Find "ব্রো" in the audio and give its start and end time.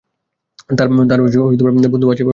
2.23-2.29